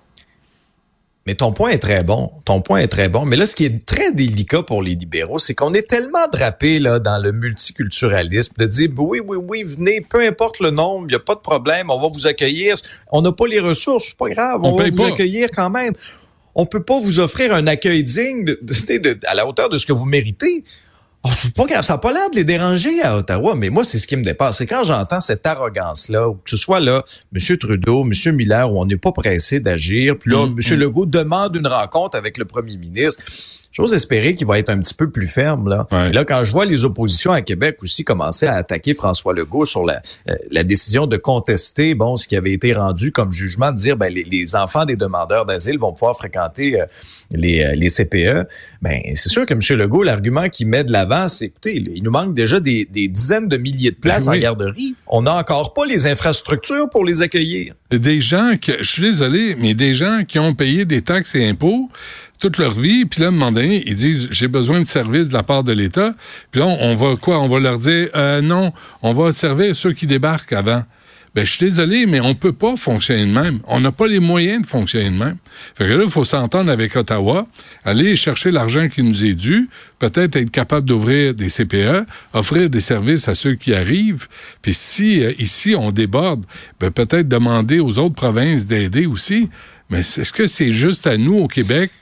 Mais 1.28 1.35
ton 1.35 1.52
point 1.52 1.68
est 1.68 1.78
très 1.78 2.04
bon. 2.04 2.30
Ton 2.47 2.62
point 2.62 2.78
est 2.78 2.88
très 2.88 3.11
bon. 3.11 3.26
Mais 3.26 3.37
là, 3.37 3.44
ce 3.44 3.54
qui 3.54 3.66
est 3.66 3.85
très 3.85 4.12
délicat 4.12 4.62
pour 4.62 4.80
les 4.80 4.94
libéraux, 4.94 5.38
c'est 5.38 5.54
qu'on 5.54 5.75
est 5.75 5.87
tellement 5.87 6.26
drapé 6.32 6.78
là 6.78 7.00
dans 7.00 7.23
le 7.23 7.32
multiculturalisme 7.32 8.54
de 8.56 8.64
dire 8.64 8.88
oui, 8.97 9.20
oui, 9.23 9.37
oui, 9.37 9.62
venez, 9.62 10.00
peu 10.00 10.26
importe 10.26 10.58
le 10.61 10.70
nombre, 10.70 11.04
il 11.06 11.11
n'y 11.11 11.16
a 11.16 11.18
pas 11.18 11.35
de 11.35 11.40
problème, 11.40 11.90
on 11.90 12.00
va 12.00 12.08
vous 12.08 12.26
accueillir. 12.26 12.76
On 13.12 13.20
n'a 13.20 13.30
pas 13.30 13.47
les 13.47 13.61
ressources, 13.61 14.06
c'est 14.06 14.16
pas 14.16 14.30
grave, 14.30 14.61
on, 14.62 14.75
va 14.75 14.88
vous 14.88 15.04
accueillir 15.04 15.50
quand 15.54 15.68
même. 15.68 15.92
On 16.54 16.64
peut 16.64 16.82
pas 16.82 16.99
vous 16.99 17.20
offrir 17.20 17.52
un 17.52 17.66
accueil 17.66 18.04
digne 18.04 18.44
de, 18.47 18.56
à 19.26 19.35
la 19.35 19.47
hauteur 19.47 19.68
de 19.68 19.76
ce 19.76 19.85
que 19.85 19.92
vous 19.92 20.06
méritez. 20.06 20.64
Oh, 21.28 21.49
pas 21.54 21.66
grave, 21.66 21.85
ça 21.85 21.94
n'a 21.94 21.99
pas 21.99 22.12
l'air 22.12 22.30
de 22.30 22.37
les 22.37 22.44
déranger 22.44 23.02
à 23.02 23.16
Ottawa, 23.16 23.54
mais 23.54 23.70
moi, 23.70 23.85
c'est 23.85 23.99
ce 23.99 24.06
qui 24.06 24.16
me 24.16 24.23
dépasse. 24.23 24.58
C'est 24.58 24.66
quand 24.66 24.85
j'entends 24.85 25.20
cette 25.20 25.44
arrogance-là, 25.47 26.32
que 26.44 26.50
ce 26.50 26.56
soit 26.56 26.80
là, 26.80 27.04
M. 27.35 27.56
Trudeau, 27.58 28.04
M. 28.04 28.35
Miller, 28.35 28.73
où 28.73 28.80
on 28.80 28.87
n'est 28.87 28.97
pas 28.97 29.12
pressé 29.12 29.61
d'agir, 29.61 30.18
puis 30.18 30.30
là, 30.32 30.47
mmh, 30.47 30.58
M. 30.70 30.78
Legault 30.78 31.06
demande 31.06 31.56
une 31.56 31.66
rencontre 31.66 32.16
avec 32.16 32.38
le 32.38 32.44
premier 32.44 32.76
ministre. 32.76 33.25
J'ose 33.70 33.94
espérer 33.94 34.35
qu'il 34.35 34.47
va 34.47 34.58
être 34.58 34.70
un 34.70 34.78
petit 34.78 34.94
peu 34.94 35.11
plus 35.11 35.28
ferme. 35.28 35.68
Là. 35.68 35.87
là, 35.90 36.25
quand 36.25 36.42
je 36.42 36.52
vois 36.52 36.64
les 36.64 36.85
oppositions 36.85 37.30
à 37.30 37.42
Québec 37.42 37.78
aussi 37.82 38.02
commencer 38.02 38.47
à 38.47 38.54
attaquer 38.54 38.94
François 38.94 39.35
Legault 39.35 39.66
sur 39.66 39.85
la, 39.85 40.02
euh, 40.28 40.35
la 40.50 40.64
décision 40.64 41.06
de 41.06 41.16
contester 41.16 41.94
bon 41.94 42.16
ce 42.16 42.26
qui 42.26 42.35
avait 42.35 42.52
été 42.52 42.73
rendu 42.73 43.12
comme 43.12 43.30
jugement, 43.30 43.70
de 43.70 43.76
dire 43.76 43.97
ben 43.97 44.12
les, 44.12 44.25
les 44.25 44.56
enfants 44.56 44.85
des 44.85 44.97
demandeurs 44.97 45.44
d'asile 45.44 45.78
vont 45.78 45.92
pouvoir 45.92 46.16
fréquenter 46.16 46.80
euh, 46.80 46.87
les, 47.30 47.62
euh, 47.62 47.75
les 47.75 47.88
CPE, 47.88 48.49
ben 48.82 49.00
c'est 49.14 49.28
sûr 49.28 49.44
que 49.44 49.54
M. 49.54 49.61
Legault, 49.78 50.02
l'argument 50.02 50.49
qu'il 50.49 50.66
met 50.66 50.82
de 50.82 50.90
l'avant 50.90 51.18
c'est, 51.27 51.47
écoutez, 51.47 51.83
il 51.95 52.03
nous 52.05 52.11
manque 52.11 52.35
déjà 52.35 52.61
des, 52.61 52.87
dizaines 52.87 53.49
de 53.49 53.57
milliers 53.57 53.91
de 53.91 53.97
places 53.97 54.27
ben 54.27 54.37
en 54.37 54.39
garderie. 54.39 54.95
On 55.09 55.23
n'a 55.23 55.35
encore 55.35 55.75
pas 55.75 55.87
les 55.87 56.07
infrastructures 56.07 56.89
pour 56.91 57.05
les 57.05 57.23
accueillir. 57.23 57.75
Des 57.91 58.21
gens 58.21 58.55
qui, 58.61 58.73
je 58.79 58.89
suis 58.89 59.03
désolé, 59.03 59.57
mais 59.59 59.75
des 59.75 59.95
gens 59.95 60.23
qui 60.29 60.39
ont 60.39 60.55
payé 60.55 60.85
des 60.85 61.03
taxes 61.03 61.35
et 61.35 61.49
impôts 61.49 61.91
toute 62.39 62.59
leur 62.59 62.73
vie, 62.73 63.05
puis 63.05 63.21
là, 63.21 63.27
à 63.27 63.29
un 63.31 63.33
moment 63.33 63.53
donné, 63.53 63.83
ils 63.87 63.97
disent 63.97 64.29
j'ai 64.31 64.49
besoin 64.49 64.81
de 64.81 64.87
services 64.87 65.29
de 65.29 65.35
la 65.35 65.43
part 65.43 65.65
de 65.65 65.73
l'État. 65.73 66.15
Puis 66.53 66.61
là, 66.61 66.67
on, 66.67 66.95
va 66.95 67.17
quoi? 67.17 67.41
On 67.41 67.49
va 67.49 67.59
leur 67.59 67.79
dire 67.79 68.11
euh, 68.15 68.41
non, 68.41 68.73
on 69.03 69.13
va 69.13 69.33
servir 69.33 69.75
ceux 69.75 69.93
qui 69.93 70.07
débarquent 70.07 70.53
avant. 70.53 70.85
Ben, 71.38 71.45
je 71.45 71.52
suis 71.52 71.66
désolé, 71.66 72.07
mais 72.07 72.18
on 72.18 72.35
peut 72.35 72.52
pas 72.52 72.75
fonctionner 72.75 73.25
de 73.25 73.30
même. 73.30 73.61
On 73.68 73.78
n'a 73.78 73.92
pas 73.92 74.09
les 74.09 74.18
moyens 74.18 74.62
de 74.62 74.66
fonctionner 74.66 75.09
de 75.09 75.14
même. 75.14 75.37
Fait 75.76 75.87
que 75.87 75.92
là, 75.92 76.02
il 76.04 76.11
faut 76.11 76.25
s'entendre 76.25 76.68
avec 76.68 76.97
Ottawa, 76.97 77.47
aller 77.85 78.16
chercher 78.16 78.50
l'argent 78.50 78.88
qui 78.88 79.04
nous 79.04 79.25
est 79.25 79.35
dû, 79.35 79.68
peut-être 80.00 80.35
être 80.35 80.50
capable 80.50 80.88
d'ouvrir 80.88 81.35
des 81.35 81.47
CPE, 81.47 82.07
offrir 82.33 82.68
des 82.68 82.80
services 82.80 83.28
à 83.28 83.37
ceux 83.37 83.54
qui 83.54 83.73
arrivent. 83.73 84.26
Puis 84.62 84.75
si 84.75 85.23
euh, 85.23 85.33
ici 85.38 85.76
on 85.78 85.92
déborde, 85.92 86.45
ben, 86.80 86.90
peut-être 86.90 87.28
demander 87.28 87.78
aux 87.78 88.00
autres 88.00 88.16
provinces 88.16 88.66
d'aider 88.66 89.07
aussi. 89.07 89.49
Mais 89.90 90.00
est-ce 90.00 90.33
que 90.33 90.49
c'est 90.49 90.73
juste 90.73 91.07
à 91.07 91.16
nous 91.18 91.37
au 91.37 91.47
Québec 91.47 91.92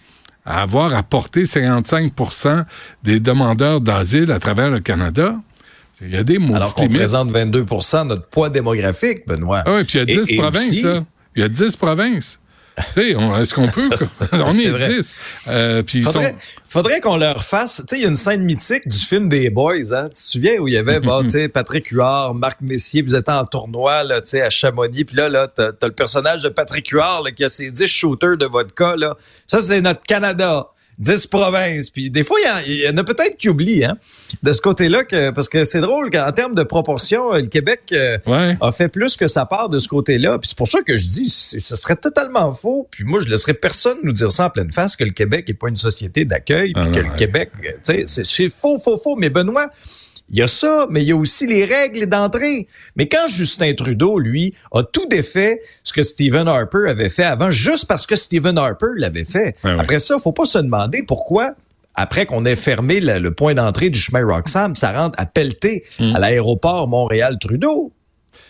à 0.47 0.63
avoir 0.63 0.95
apporté 0.95 1.45
55 1.45 2.11
des 3.03 3.21
demandeurs 3.21 3.83
d'asile 3.83 4.33
à 4.33 4.39
travers 4.39 4.71
le 4.71 4.81
Canada? 4.81 5.37
Il 6.03 6.13
y 6.13 6.17
a 6.17 6.25
des 6.25 6.39
mots 6.39 6.55
Alors 6.55 6.75
qu'on 6.75 6.89
présente 6.89 7.31
22 7.31 7.63
de 7.63 8.05
notre 8.05 8.27
poids 8.27 8.51
démographique, 8.51 9.27
Benoît. 9.27 9.63
Ah 9.65 9.75
oui, 9.77 9.85
puis 9.85 9.99
il 9.99 10.15
y 10.15 10.19
a 10.19 10.23
10 10.25 10.37
provinces. 10.37 10.73
Il 11.35 11.43
y 11.43 11.43
a 11.43 11.49
10 11.49 11.77
provinces. 11.77 12.41
est-ce 12.77 13.55
qu'on 13.55 13.69
peut? 13.69 13.89
on 14.33 14.53
est, 14.53 14.65
est 14.65 14.89
10. 14.99 15.15
Euh, 15.49 15.83
puis 15.83 16.03
faudrait, 16.03 16.37
faudrait 16.69 17.01
qu'on 17.01 17.17
leur 17.17 17.43
fasse. 17.45 17.77
Tu 17.77 17.85
sais, 17.89 18.01
il 18.01 18.03
y 18.03 18.05
a 18.05 18.09
une 18.09 18.17
scène 18.17 18.43
mythique 18.43 18.87
du 18.87 18.99
film 18.99 19.31
des 19.31 19.49
Boys, 19.49 19.95
hein? 19.95 20.09
Tu 20.09 20.23
te 20.23 20.29
souviens 20.29 20.59
où 20.59 20.69
il 20.69 20.75
y 20.75 20.77
avait, 20.77 21.01
bon, 21.01 21.23
tu 21.23 21.31
sais, 21.31 21.49
Patrick 21.51 21.89
Huard, 21.89 22.35
Marc 22.35 22.61
Messier, 22.61 23.01
vous 23.01 23.15
étiez 23.15 23.33
en 23.33 23.47
tournoi, 23.47 24.03
là, 24.03 24.21
tu 24.21 24.31
sais, 24.31 24.43
à 24.43 24.51
Chamonix. 24.51 25.07
Puis 25.07 25.17
là, 25.17 25.31
là, 25.31 25.49
t'as 25.49 25.69
as 25.81 25.87
le 25.87 25.93
personnage 25.93 26.43
de 26.43 26.51
Patrick 26.51 26.91
Huard, 26.91 27.23
là, 27.25 27.33
qui 27.33 27.43
a 27.43 27.49
ses 27.49 27.71
10 27.71 27.87
shooters 27.87 28.37
de 28.37 28.45
vodka, 28.45 28.97
là. 28.97 29.17
Ça, 29.47 29.63
c'est 29.63 29.81
notre 29.81 30.03
Canada. 30.03 30.69
10 30.99 31.27
provinces. 31.27 31.91
Puis 31.91 32.11
des 32.11 32.25
fois, 32.25 32.39
il 32.67 32.75
y, 32.75 32.89
en 32.89 32.97
a, 32.97 33.05
peut-être 33.05 33.37
qui 33.37 33.49
oublient 33.49 33.85
hein, 33.85 33.99
de 34.43 34.53
ce 34.53 34.61
côté-là, 34.61 35.05
que, 35.05 35.31
parce 35.31 35.49
que 35.49 35.65
c'est 35.65 35.81
drôle 35.81 36.11
qu'en 36.11 36.33
termes 36.33 36.55
de 36.55 36.63
proportion, 36.63 37.33
le 37.33 37.47
Québec 37.47 37.83
euh, 37.93 38.19
a 38.61 38.73
fait 38.73 38.89
plus 38.89 39.17
que 39.17 39.29
sa 39.29 39.47
part 39.47 39.69
de 39.69 39.79
ce 39.79 39.89
côté-là. 39.89 40.39
Puis 40.39 40.49
c'est 40.49 40.59
pour 40.59 40.69
ça 40.69 40.81
que 40.83 40.97
je 40.97 41.09
dis, 41.09 41.29
ce 41.29 41.77
serait 41.77 41.97
totalement 41.97 42.53
faux. 42.55 42.89
Puis 42.91 43.05
moi, 43.05 43.21
je 43.21 43.29
laisserais 43.29 43.55
personne 43.55 43.99
nous 44.03 44.13
dire 44.13 44.33
ça 44.33 44.47
en 44.47 44.51
pleine 44.51 44.73
face, 44.73 44.97
que 44.97 45.05
le 45.05 45.11
Québec 45.11 45.47
n'est 45.49 45.55
pas 45.55 45.69
une 45.69 45.77
société 45.77 46.25
d'accueil, 46.25 46.73
puis 46.73 46.85
ah 46.87 46.91
que 46.93 47.01
le 47.01 47.17
Québec, 47.17 47.51
tu 47.63 47.71
sais, 47.83 48.05
c'est 48.07 48.49
faux, 48.49 48.79
faux, 48.79 48.99
faux. 48.99 49.17
Mais 49.17 49.31
Benoît, 49.31 49.69
il 50.31 50.39
y 50.39 50.43
a 50.43 50.49
ça, 50.49 50.87
mais 50.91 51.03
il 51.03 51.09
y 51.09 51.13
a 51.13 51.17
aussi 51.17 51.47
les 51.47 51.65
règles 51.65 52.07
d'entrée. 52.07 52.67
Mais 52.97 53.09
quand 53.09 53.29
Justin 53.29 53.75
Trudeau, 53.75 54.19
lui, 54.19 54.55
a 54.73 54.83
tout 54.83 55.07
défait 55.07 55.61
ce 55.85 55.93
que 55.93 56.03
Stephen 56.03 56.49
Harper 56.49 56.89
avait 56.89 57.11
fait 57.11 57.23
avant, 57.23 57.51
juste 57.51 57.87
parce 57.87 58.07
que 58.07 58.17
Stephen 58.17 58.59
Harper 58.59 58.87
l'avait 58.97 59.25
fait. 59.25 59.55
Après 59.63 60.01
ça, 60.01 60.19
faut 60.19 60.33
pas 60.33 60.45
se 60.45 60.59
demander 60.59 60.86
pourquoi 61.07 61.55
après 61.97 62.27
qu'on 62.27 62.45
ait 62.45 62.57
fermé 62.57 63.01
le, 63.01 63.31
point 63.31 63.55
d'entrée 63.55 63.89
du 63.89 63.99
chemin 63.99 64.25
Roxham, 64.25 64.77
ça 64.77 64.93
rentre 64.93 65.19
à 65.19 65.25
pelleter 65.25 65.83
hmm. 65.99 66.15
à 66.15 66.19
l'aéroport 66.19 66.89
Montréal-Trudeau. 66.89 67.93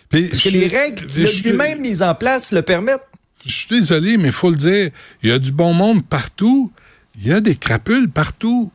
Parce 0.09 0.41
que 0.41 0.49
les 0.49 0.67
règles 0.67 1.07
lui-même 1.43 1.81
mises 1.81 2.03
en 2.03 2.13
place 2.13 2.51
le 2.51 2.61
permettent? 2.61 3.07
Je 3.45 3.53
suis 3.53 3.67
désolé, 3.69 4.17
mais 4.17 4.27
il 4.27 4.33
faut 4.33 4.49
le 4.49 4.57
dire, 4.57 4.91
il 5.23 5.29
y 5.29 5.31
a 5.31 5.39
du 5.39 5.51
bon 5.51 5.73
monde 5.73 6.05
partout. 6.05 6.71
Il 7.19 7.27
y 7.27 7.31
a 7.31 7.39
des 7.39 7.55
crapules 7.55 8.09
partout. 8.09 8.71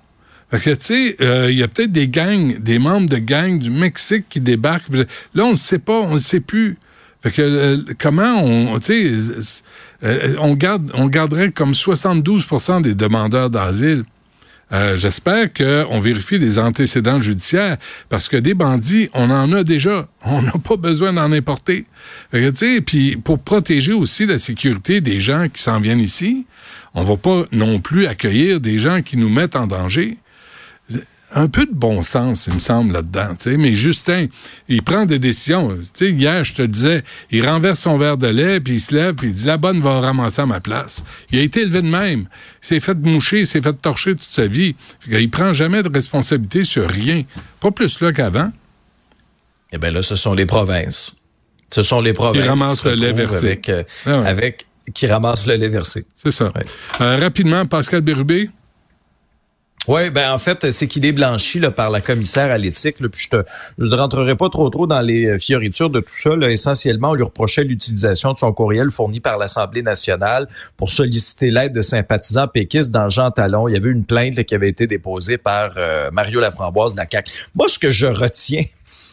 Fait 0.50 0.58
que, 0.58 0.70
tu 0.70 0.84
sais, 0.84 1.16
euh, 1.20 1.50
il 1.50 1.56
y 1.56 1.62
a 1.62 1.68
peut-être 1.68 1.92
des 1.92 2.08
gangs, 2.08 2.58
des 2.58 2.78
membres 2.78 3.08
de 3.08 3.16
gangs 3.16 3.58
du 3.58 3.70
Mexique 3.70 4.26
qui 4.28 4.40
débarquent. 4.40 4.88
Là, 5.34 5.44
on 5.44 5.52
ne 5.52 5.56
sait 5.56 5.78
pas, 5.78 6.00
on 6.00 6.14
ne 6.14 6.18
sait 6.18 6.40
plus. 6.40 6.78
Fait 7.22 7.30
que, 7.30 7.42
euh, 7.42 7.78
comment 7.98 8.42
on, 8.42 8.78
tu 8.80 9.20
sais, 9.20 9.62
euh, 10.04 10.34
on, 10.40 10.54
garde, 10.54 10.90
on 10.94 11.06
garderait 11.06 11.52
comme 11.52 11.72
72% 11.72 12.82
des 12.82 12.94
demandeurs 12.94 13.50
d'asile. 13.50 14.04
J'espère 14.94 15.52
qu'on 15.52 16.00
vérifie 16.00 16.38
les 16.38 16.58
antécédents 16.58 17.20
judiciaires 17.20 17.76
parce 18.08 18.30
que 18.30 18.38
des 18.38 18.54
bandits, 18.54 19.10
on 19.12 19.28
en 19.28 19.52
a 19.52 19.64
déjà. 19.64 20.08
On 20.24 20.40
n'a 20.40 20.52
pas 20.52 20.78
besoin 20.78 21.12
d'en 21.12 21.30
importer. 21.30 21.84
Puis 22.86 23.16
pour 23.16 23.38
protéger 23.40 23.92
aussi 23.92 24.24
la 24.24 24.38
sécurité 24.38 25.02
des 25.02 25.20
gens 25.20 25.48
qui 25.52 25.60
s'en 25.60 25.78
viennent 25.78 26.00
ici, 26.00 26.46
on 26.94 27.02
va 27.02 27.18
pas 27.18 27.44
non 27.52 27.80
plus 27.80 28.06
accueillir 28.06 28.60
des 28.60 28.78
gens 28.78 29.02
qui 29.02 29.18
nous 29.18 29.28
mettent 29.28 29.56
en 29.56 29.66
danger 29.66 30.16
un 31.34 31.48
peu 31.48 31.66
de 31.66 31.72
bon 31.72 32.02
sens, 32.02 32.46
il 32.46 32.54
me 32.54 32.60
semble, 32.60 32.92
là-dedans. 32.92 33.36
Mais 33.58 33.74
Justin, 33.74 34.26
il 34.68 34.82
prend 34.82 35.06
des 35.06 35.18
décisions. 35.18 35.76
hier, 36.00 36.44
je 36.44 36.54
te 36.54 36.62
disais, 36.62 37.04
il 37.30 37.46
renverse 37.46 37.80
son 37.80 37.98
verre 37.98 38.16
de 38.16 38.28
lait, 38.28 38.60
puis 38.60 38.74
il 38.74 38.80
se 38.80 38.94
lève, 38.94 39.14
puis 39.14 39.28
il 39.28 39.32
dit, 39.32 39.46
la 39.46 39.56
bonne 39.56 39.80
va 39.80 40.00
ramasser 40.00 40.42
à 40.42 40.46
ma 40.46 40.60
place. 40.60 41.04
Il 41.30 41.38
a 41.38 41.42
été 41.42 41.62
élevé 41.62 41.82
de 41.82 41.88
même. 41.88 42.28
Il 42.62 42.66
s'est 42.66 42.80
fait 42.80 42.94
moucher, 42.94 43.40
il 43.40 43.46
s'est 43.46 43.62
fait 43.62 43.72
torcher 43.72 44.12
toute 44.12 44.22
sa 44.22 44.46
vie. 44.46 44.74
Il 45.08 45.30
prend 45.30 45.52
jamais 45.52 45.82
de 45.82 45.90
responsabilité 45.92 46.64
sur 46.64 46.88
rien. 46.88 47.22
Pas 47.60 47.70
plus 47.70 48.00
là 48.00 48.12
qu'avant. 48.12 48.50
Eh 49.72 49.78
bien 49.78 49.90
là, 49.90 50.02
ce 50.02 50.14
sont 50.14 50.34
les 50.34 50.46
provinces. 50.46 51.16
Ce 51.70 51.82
sont 51.82 52.00
les 52.00 52.12
provinces 52.12 52.42
qui 52.42 52.48
ramassent 52.48 52.84
le 52.84 52.94
lait 52.94 53.12
versé. 53.12 53.46
Avec, 53.46 53.68
euh, 53.70 53.82
ah 54.06 54.34
qui 54.92 55.06
ramassent 55.06 55.46
le 55.46 55.54
lait 55.54 55.70
versé. 55.70 56.04
C'est 56.14 56.30
ça. 56.30 56.52
Euh, 57.00 57.16
rapidement, 57.18 57.64
Pascal 57.64 58.02
Bérubé. 58.02 58.50
Oui, 59.88 60.10
ben 60.10 60.30
en 60.30 60.38
fait, 60.38 60.70
c'est 60.70 60.86
qu'il 60.86 61.04
est 61.04 61.10
blanchi 61.10 61.58
là, 61.58 61.72
par 61.72 61.90
la 61.90 62.00
commissaire 62.00 62.52
à 62.52 62.58
l'éthique. 62.58 62.98
Puis 63.10 63.28
je 63.32 63.84
ne 63.84 63.94
rentrerai 63.96 64.36
pas 64.36 64.48
trop 64.48 64.70
trop 64.70 64.86
dans 64.86 65.00
les 65.00 65.26
euh, 65.26 65.38
fioritures 65.38 65.90
de 65.90 65.98
tout 65.98 66.14
ça. 66.14 66.36
Là. 66.36 66.50
Essentiellement, 66.50 67.10
on 67.10 67.14
lui 67.14 67.24
reprochait 67.24 67.64
l'utilisation 67.64 68.32
de 68.32 68.38
son 68.38 68.52
courriel 68.52 68.92
fourni 68.92 69.18
par 69.18 69.38
l'Assemblée 69.38 69.82
nationale 69.82 70.46
pour 70.76 70.88
solliciter 70.88 71.50
l'aide 71.50 71.72
de 71.72 71.82
sympathisants 71.82 72.46
péquistes 72.46 72.92
dans 72.92 73.08
Jean 73.08 73.32
Talon. 73.32 73.66
Il 73.66 73.74
y 73.74 73.76
avait 73.76 73.90
une 73.90 74.04
plainte 74.04 74.40
qui 74.44 74.54
avait 74.54 74.68
été 74.68 74.86
déposée 74.86 75.36
par 75.36 75.74
euh, 75.76 76.10
Mario 76.12 76.38
Laframboise 76.38 76.92
de 76.92 76.98
la. 76.98 77.06
Moi, 77.56 77.66
ce 77.66 77.80
que 77.80 77.90
je 77.90 78.06
retiens 78.06 78.62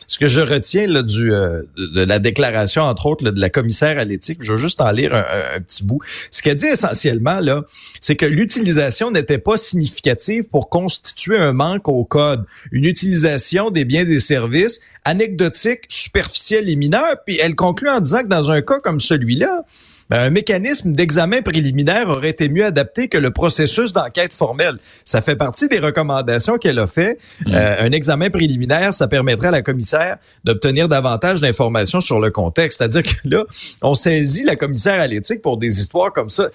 ce 0.09 0.17
que 0.17 0.25
je 0.25 0.41
retiens 0.41 0.87
là, 0.87 1.03
du, 1.03 1.31
euh, 1.31 1.61
de 1.77 2.01
la 2.01 2.17
déclaration, 2.17 2.81
entre 2.81 3.05
autres, 3.05 3.29
de 3.29 3.39
la 3.39 3.51
commissaire 3.51 3.99
à 3.99 4.05
l'éthique, 4.05 4.39
je 4.41 4.53
vais 4.53 4.59
juste 4.59 4.81
en 4.81 4.89
lire 4.89 5.13
un, 5.13 5.59
petit 5.59 5.83
bout. 5.83 5.99
Ce 6.31 6.41
qu'elle 6.41 6.55
dit 6.55 6.65
essentiellement, 6.65 7.39
là, 7.39 7.61
c'est 8.01 8.15
que 8.15 8.25
l'utilisation 8.25 9.11
n'était 9.11 9.37
pas 9.37 9.55
significative 9.55 10.45
pour 10.45 10.69
constituer 10.69 11.37
un 11.37 11.53
manque 11.53 11.87
au 11.87 12.03
code. 12.05 12.43
Une 12.71 12.85
utilisation 12.85 13.69
des 13.69 13.85
biens 13.85 14.01
et 14.01 14.05
des 14.05 14.19
services 14.19 14.79
anecdotique, 15.05 15.81
superficielle 16.09 16.69
et 16.69 16.75
mineure. 16.75 17.15
Puis 17.25 17.37
elle 17.39 17.55
conclut 17.55 17.89
en 17.89 17.99
disant 17.99 18.23
que 18.23 18.27
dans 18.27 18.51
un 18.51 18.61
cas 18.61 18.79
comme 18.79 18.99
celui-là, 18.99 19.63
ben, 20.09 20.21
un 20.21 20.29
mécanisme 20.31 20.91
d'examen 20.93 21.43
préliminaire 21.43 22.09
aurait 22.09 22.31
été 22.31 22.49
mieux 22.49 22.65
adapté 22.65 23.09
que 23.09 23.17
le 23.17 23.29
processus 23.29 23.93
d'enquête 23.93 24.33
formelle. 24.33 24.77
Ça 25.05 25.21
fait 25.21 25.35
partie 25.35 25.67
des 25.67 25.77
recommandations 25.77 26.57
qu'elle 26.57 26.79
a 26.79 26.87
fait. 26.87 27.19
Mm. 27.45 27.53
Euh, 27.53 27.75
un 27.81 27.91
examen 27.91 28.31
préliminaire, 28.31 28.91
ça 28.91 29.07
permettrait 29.07 29.49
à 29.49 29.51
la 29.51 29.61
commissaire 29.61 30.17
d'obtenir 30.43 30.87
davantage 30.87 31.41
d'informations 31.41 32.01
sur 32.01 32.19
le 32.19 32.31
contexte. 32.31 32.79
C'est-à-dire 32.79 33.03
que 33.03 33.27
là, 33.29 33.43
on 33.83 33.93
saisit 33.93 34.45
la 34.45 34.55
commissaire 34.55 34.99
à 34.99 35.05
l'éthique 35.05 35.43
pour 35.43 35.57
des 35.57 35.79
histoires 35.79 36.11
comme 36.11 36.29
ça. 36.29 36.49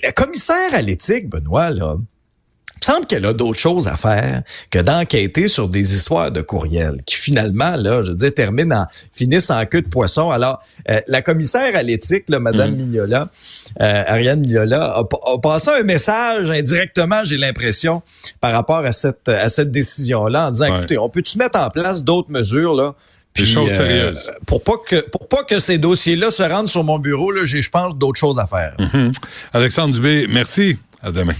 La 0.00 0.12
commissaire 0.12 0.72
à 0.72 0.80
l'éthique, 0.80 1.28
Benoît, 1.28 1.70
là, 1.70 1.96
il 2.78 2.90
me 2.90 2.94
semble 2.94 3.06
qu'elle 3.06 3.26
a 3.26 3.32
d'autres 3.32 3.58
choses 3.58 3.88
à 3.88 3.96
faire 3.96 4.42
que 4.70 4.78
d'enquêter 4.78 5.48
sur 5.48 5.68
des 5.68 5.94
histoires 5.94 6.30
de 6.30 6.40
courriels 6.42 6.96
qui 7.04 7.16
finalement, 7.16 7.76
là, 7.76 8.02
je 8.04 8.10
veux 8.10 8.16
dire, 8.16 8.32
terminent 8.32 8.82
en, 8.82 8.86
finissent 9.12 9.50
en 9.50 9.64
queue 9.66 9.82
de 9.82 9.88
poisson. 9.88 10.30
Alors, 10.30 10.62
euh, 10.88 11.00
la 11.08 11.22
commissaire 11.22 11.74
à 11.74 11.82
l'éthique, 11.82 12.28
Madame 12.28 12.72
mm. 12.72 12.76
Mignola, 12.76 13.28
euh, 13.80 14.04
Ariane 14.06 14.40
Mignola, 14.40 14.96
a, 14.96 15.38
passé 15.38 15.70
un 15.80 15.82
message 15.82 16.50
indirectement, 16.50 17.24
j'ai 17.24 17.36
l'impression, 17.36 18.02
par 18.40 18.52
rapport 18.52 18.84
à 18.84 18.92
cette, 18.92 19.28
à 19.28 19.48
cette 19.48 19.72
décision-là, 19.72 20.48
en 20.48 20.50
disant, 20.52 20.76
écoutez, 20.76 20.98
on 20.98 21.08
peut-tu 21.08 21.36
mettre 21.38 21.58
en 21.58 21.70
place 21.70 22.04
d'autres 22.04 22.30
mesures, 22.30 22.74
là? 22.74 22.94
Puis, 23.34 23.44
des 23.44 23.50
choses 23.50 23.72
euh, 23.72 23.76
sérieuses. 23.76 24.30
pour 24.46 24.62
pas 24.62 24.72
que 24.84 25.00
pour 25.10 25.28
pas 25.28 25.44
que 25.44 25.58
ces 25.58 25.78
dossiers-là 25.78 26.30
se 26.30 26.42
rendent 26.42 26.66
sur 26.66 26.82
mon 26.82 26.98
bureau, 26.98 27.32
j'ai, 27.44 27.60
je 27.60 27.70
pense, 27.70 27.96
d'autres 27.96 28.18
choses 28.18 28.38
à 28.38 28.46
faire. 28.46 28.74
Mm-hmm. 28.78 29.14
Alexandre 29.52 29.94
Dubé, 29.94 30.26
merci. 30.28 30.78
À 31.02 31.12
demain. 31.12 31.34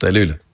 Salut. 0.00 0.26
Là. 0.26 0.49